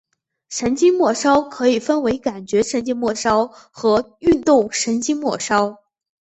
[0.49, 5.77] 神经末梢可以分为感觉神经末梢和运动神经末梢。